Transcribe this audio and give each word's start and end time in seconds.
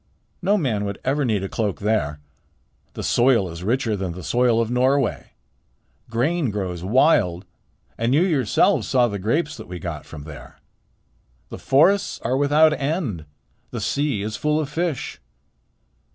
"No 0.41 0.57
man 0.57 0.83
would 0.85 0.97
ever 1.05 1.23
need 1.23 1.43
a 1.43 1.47
cloak 1.47 1.79
there. 1.79 2.19
The 2.93 3.03
soil 3.03 3.51
is 3.51 3.63
richer 3.63 3.95
than 3.95 4.13
the 4.13 4.23
soil 4.23 4.59
of 4.59 4.71
Norway. 4.71 5.33
Grain 6.09 6.49
grows 6.49 6.83
wild, 6.83 7.45
and 7.99 8.11
you 8.15 8.23
yourselves 8.23 8.87
saw 8.87 9.07
the 9.07 9.19
grapes 9.19 9.55
that 9.57 9.67
we 9.67 9.77
got 9.77 10.03
from 10.07 10.23
there. 10.23 10.57
The 11.49 11.59
forests 11.59 12.19
are 12.23 12.35
without 12.35 12.73
end. 12.73 13.25
The 13.69 13.79
sea 13.79 14.23
is 14.23 14.35
full 14.35 14.59
of 14.59 14.69
fish." 14.69 15.21